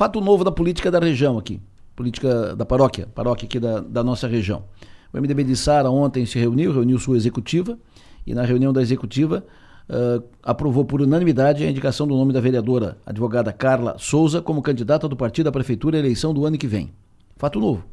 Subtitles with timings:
[0.00, 1.60] fato novo da política da região aqui,
[1.94, 4.64] política da paróquia, paróquia aqui da, da nossa região.
[5.12, 7.78] O MDB de Sara ontem se reuniu, reuniu sua executiva,
[8.26, 9.44] e na reunião da executiva
[9.90, 15.06] uh, aprovou por unanimidade a indicação do nome da vereadora, advogada Carla Souza, como candidata
[15.06, 16.94] do partido à prefeitura à eleição do ano que vem.
[17.36, 17.84] Fato novo.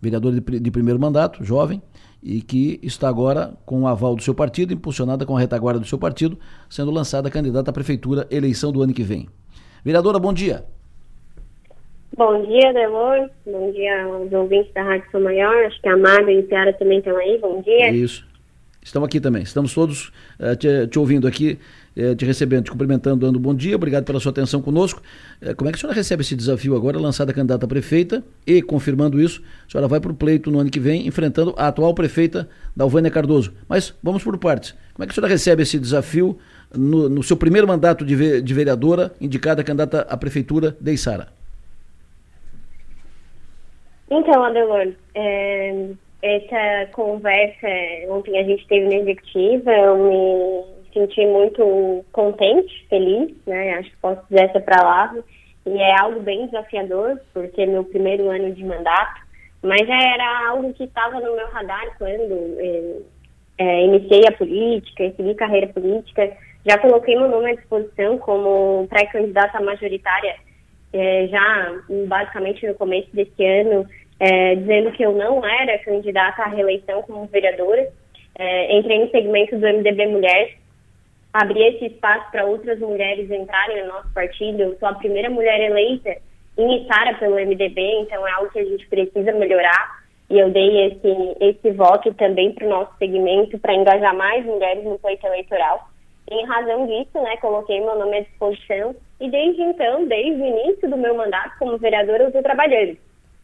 [0.00, 1.82] Vereadora de, de primeiro mandato, jovem,
[2.22, 5.86] e que está agora com o aval do seu partido, impulsionada com a retaguarda do
[5.88, 6.38] seu partido,
[6.70, 9.28] sendo lançada candidata à prefeitura eleição do ano que vem.
[9.84, 10.64] Vereadora, bom dia.
[12.16, 13.30] Bom dia, Delor.
[13.46, 15.64] Bom dia aos ouvintes da Rádio São Maior.
[15.64, 17.38] Acho que a Amada e a Piara também estão aí.
[17.38, 17.90] Bom dia.
[17.90, 18.26] Isso.
[18.82, 19.42] Estamos aqui também.
[19.42, 21.58] Estamos todos uh, te, te, ouvindo aqui,
[21.96, 23.76] uh, te recebendo, te cumprimentando, dando bom dia.
[23.76, 25.00] Obrigado pela sua atenção conosco.
[25.40, 28.60] Uh, como é que a senhora recebe esse desafio agora, lançada candidata a prefeita e,
[28.60, 31.94] confirmando isso, a senhora vai para o pleito no ano que vem, enfrentando a atual
[31.94, 33.54] prefeita, Dalvânia Cardoso.
[33.66, 34.74] Mas vamos por partes.
[34.92, 36.36] Como é que a senhora recebe esse desafio
[36.76, 41.41] no, no seu primeiro mandato de, ve, de vereadora, indicada candidata à prefeitura de Içara?
[44.14, 45.86] Então, Adelor, é,
[46.20, 47.66] essa conversa
[48.10, 53.76] ontem a gente teve na executiva, eu me senti muito contente, feliz, né?
[53.76, 55.24] Acho que posso dizer essa palavra.
[55.64, 59.22] E é algo bem desafiador, por ser meu primeiro ano de mandato,
[59.62, 62.96] mas já era algo que estava no meu radar quando é,
[63.56, 66.36] é, iniciei a política, segui carreira política.
[66.66, 70.36] Já coloquei meu nome à disposição como pré-candidata majoritária
[70.92, 73.88] é, já basicamente no começo desse ano
[74.22, 77.90] é, dizendo que eu não era candidata à reeleição como vereadora.
[78.38, 80.58] É, entrei no segmento do MDB Mulher,
[81.32, 84.62] abri esse espaço para outras mulheres entrarem no nosso partido.
[84.62, 86.16] Eu sou a primeira mulher eleita
[86.56, 90.00] iniciada pelo MDB, então é algo que a gente precisa melhorar.
[90.30, 94.84] E eu dei esse, esse voto também para o nosso segmento, para engajar mais mulheres
[94.84, 95.88] no pleito eleitoral.
[96.30, 100.46] E, em razão disso, né, coloquei meu nome à disposição e desde então, desde o
[100.46, 102.96] início do meu mandato como vereadora, eu estou trabalhando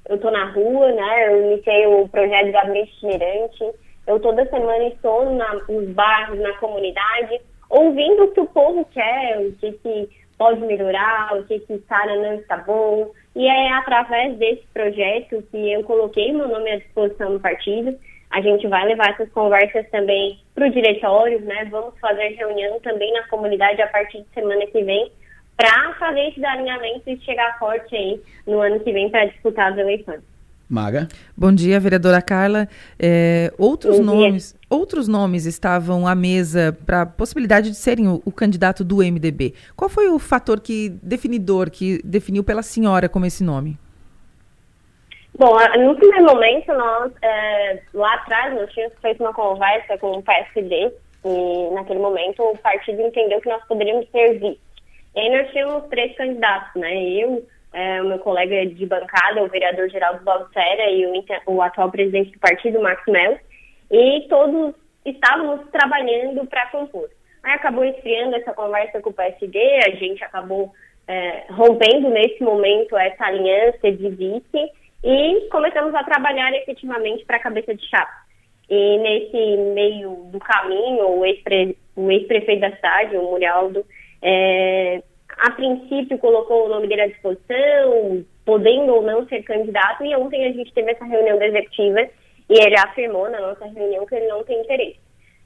[0.08, 1.28] eu estou na rua, né?
[1.28, 3.64] Eu iniciei o projeto Gabinete Itinerante.
[4.06, 9.38] Eu toda semana estou na, nos bairros, na comunidade, ouvindo o que o povo quer,
[9.38, 13.10] o que, que pode melhorar, o que, que está não está bom.
[13.36, 17.98] E é através desse projeto que eu coloquei meu nome à disposição do partido.
[18.30, 21.66] A gente vai levar essas conversas também para o diretório, né?
[21.70, 25.12] Vamos fazer reunião também na comunidade a partir de semana que vem
[25.58, 29.78] para fazer esse alinhamento e chegar forte aí no ano que vem para disputar as
[29.78, 30.20] eleições.
[30.70, 31.08] Maga.
[31.36, 32.68] Bom dia, vereadora Carla.
[32.98, 38.30] É, outros nomes, outros nomes estavam à mesa para a possibilidade de serem o, o,
[38.30, 39.54] candidato do MDB.
[39.74, 43.76] Qual foi o fator que definidor que definiu pela senhora como esse nome?
[45.36, 50.22] Bom, no primeiro momento nós é, lá atrás nós tínhamos feito uma conversa com o
[50.22, 50.92] PSD
[51.24, 54.58] e naquele momento o partido entendeu que nós poderíamos servir
[55.14, 57.02] e aí nós tínhamos três candidatos, né?
[57.02, 61.90] Eu, é, o meu colega de bancada, o vereador Geraldo Balsera e o, o atual
[61.90, 63.38] presidente do partido, Max Melo,
[63.90, 64.74] e todos
[65.04, 67.08] estávamos trabalhando para compor.
[67.42, 70.72] Aí acabou esfriando essa conversa com o PSD, a gente acabou
[71.06, 77.40] é, rompendo nesse momento essa aliança de vice e começamos a trabalhar efetivamente para a
[77.40, 78.28] cabeça de chapa.
[78.68, 83.84] E nesse meio do caminho, o ex-prefeito ex da cidade, o Murialdo,
[84.22, 85.02] é,
[85.38, 90.46] a princípio colocou o nome dele à disposição, podendo ou não ser candidato, e ontem
[90.46, 92.00] a gente teve essa reunião da executiva
[92.50, 94.98] e ele afirmou na nossa reunião que ele não tem interesse.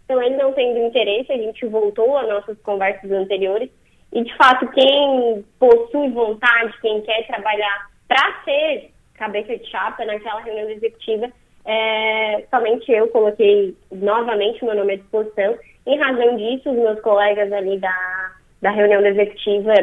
[0.05, 3.71] Então, ele não tendo interesse, a gente voltou às nossas conversas anteriores
[4.13, 10.41] e, de fato, quem possui vontade, quem quer trabalhar para ser cabeça de chapa naquela
[10.41, 11.31] reunião executiva,
[11.65, 15.57] é, somente eu coloquei novamente meu nome à disposição.
[15.87, 18.33] Em razão disso, os meus colegas ali da
[18.63, 19.75] da reunião da executiva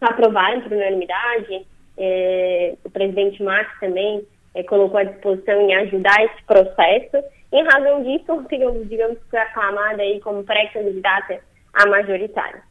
[0.00, 1.66] aprovaram por unanimidade.
[1.96, 4.22] É, o presidente Max também
[4.54, 7.24] é, colocou à disposição em ajudar esse processo.
[7.52, 11.40] Em razão disso, digamos, digamos que aclamada aí como pré-candidata
[11.72, 12.62] a majoritária.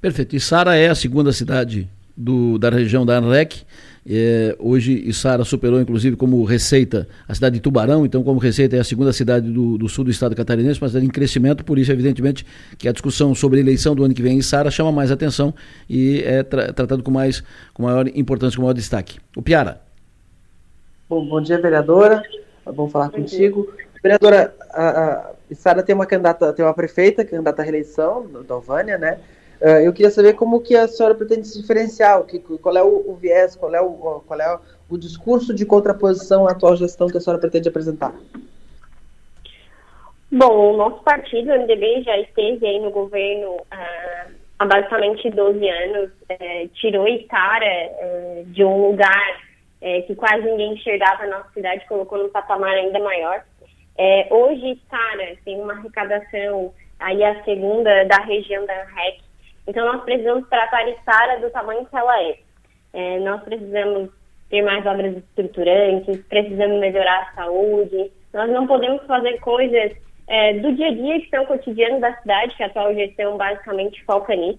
[0.00, 0.34] Perfeito.
[0.34, 1.86] E Sara é a segunda cidade
[2.16, 3.64] do, da região da ANREC.
[4.12, 8.80] É, hoje Içara superou inclusive como receita a cidade de Tubarão, então como receita é
[8.80, 12.44] a segunda cidade do, do sul do estado catarinense, mas em crescimento, por isso evidentemente
[12.76, 15.54] que a discussão sobre a eleição do ano que vem em Içara chama mais atenção
[15.88, 19.20] e é tra tratado com mais com maior importância, com maior destaque.
[19.36, 19.80] O Piara.
[21.08, 22.20] Bom, bom dia vereadora,
[22.64, 23.68] vamos falar bom contigo.
[23.76, 23.86] Dia.
[24.02, 29.20] Vereadora, a, a Içara tem uma candidata, tem uma prefeita, candidata à reeleição, Dalvânia, né?
[29.60, 33.10] Uh, eu queria saber como que a senhora pretende se diferenciar, que, qual é o,
[33.10, 34.58] o, viés, qual é o, qual é
[34.88, 38.14] o discurso de contraposição à atual gestão que a senhora pretende apresentar.
[40.32, 45.68] Bom, o nosso partido, o MDB, já esteve aí no governo uh, há basicamente 12
[45.68, 49.50] anos, é, tirou Itara é, de um lugar
[50.06, 53.42] que quase ninguém enxergava na nossa cidade, colocou num patamar ainda maior.
[54.30, 59.22] Hoje, Itara tem uma arrecadação, aí a segunda da região da ANREC,
[59.70, 62.38] então nós precisamos tratar Itara do tamanho que ela é.
[62.92, 64.10] é nós precisamos
[64.50, 69.92] ter mais obras estruturantes, precisamos melhorar a saúde, nós não podemos fazer coisas
[70.26, 74.04] é, do dia a dia que são cotidianos da cidade, que a atual gestão basicamente
[74.04, 74.58] foca nisso.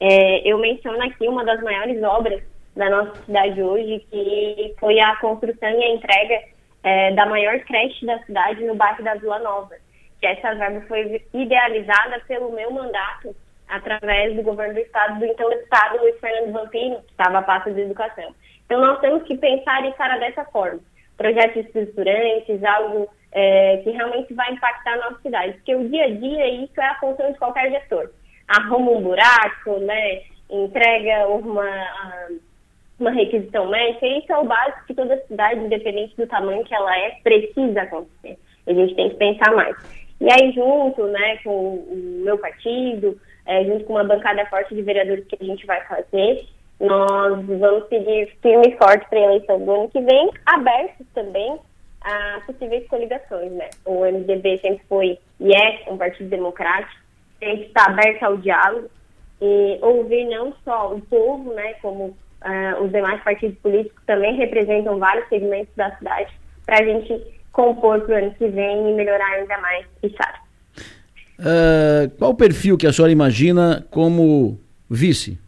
[0.00, 2.42] É, eu menciono aqui uma das maiores obras
[2.74, 6.40] da nossa cidade hoje, que foi a construção e a entrega
[6.82, 9.74] é, da maior creche da cidade no bairro da Vila Nova.
[10.20, 13.34] Que essa verba foi idealizada pelo meu mandato
[13.68, 17.72] através do governo do estado, do então estado Luiz Fernando Vampino, que estava a pasta
[17.72, 18.34] de educação.
[18.66, 20.80] Então nós temos que pensar e cara dessa forma.
[21.16, 25.54] Projetos estruturantes, algo é, que realmente vai impactar a nossa cidade.
[25.54, 28.10] Porque o dia a dia, isso é a função de qualquer gestor.
[28.48, 30.22] Arruma um buraco, né?
[30.50, 31.68] entrega uma,
[32.98, 36.96] uma requisição médica, isso é o básico que toda cidade, independente do tamanho que ela
[36.96, 38.38] é, precisa acontecer.
[38.66, 39.76] A gente tem que pensar mais.
[40.20, 43.18] E aí, junto né, com o meu partido,
[43.48, 46.46] é, junto com uma bancada forte de vereadores que a gente vai fazer,
[46.78, 51.58] nós vamos pedir firme e forte para a eleição do ano que vem, abertos também
[52.02, 53.70] a possíveis coligações, né?
[53.84, 57.00] O MDB sempre foi e é um partido democrático,
[57.40, 58.88] sempre está aberto ao diálogo
[59.40, 64.98] e ouvir não só o povo, né, como uh, os demais partidos políticos também representam
[64.98, 66.32] vários segmentos da cidade
[66.66, 70.47] para a gente compor para o ano que vem e melhorar ainda mais Içara.
[71.38, 74.58] Uh, qual o perfil que a senhora imagina como
[74.90, 75.38] vice?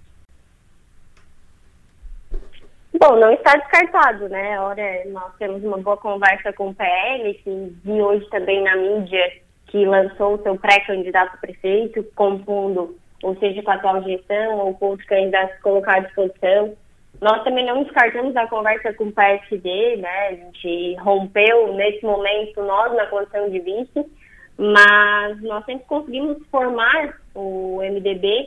[2.98, 4.60] Bom, não está descartado, né?
[4.60, 9.32] Ora, nós temos uma boa conversa com o PL, que vi hoje também na mídia
[9.68, 14.74] que lançou o seu pré-candidato a prefeito, compondo, ou seja, com a atual gestão, ou
[14.74, 16.74] com outros candidatos colocados à disposição.
[17.20, 20.28] Nós também não descartamos a conversa com o PSD, né?
[20.28, 24.04] A gente rompeu, nesse momento, nós na condição de vice,
[24.60, 28.46] mas nós sempre conseguimos formar o MDB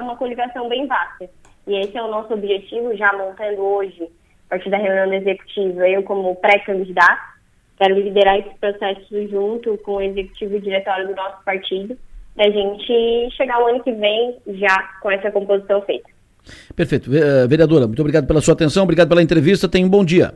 [0.00, 1.28] uma coligação bem vasta.
[1.66, 4.04] E esse é o nosso objetivo, já montando hoje,
[4.46, 7.20] a partir da reunião da executiva, eu como pré-candidato,
[7.76, 11.94] quero liderar esse processo junto com o executivo e diretório do nosso partido,
[12.34, 16.08] para a gente chegar o ano que vem já com essa composição feita.
[16.74, 17.14] Perfeito.
[17.14, 20.32] Eh, vereadora, muito obrigado pela sua atenção, obrigado pela entrevista, tenha um bom dia.